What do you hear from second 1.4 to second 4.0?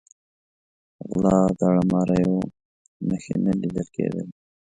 داړه ماریو نښې نه لیده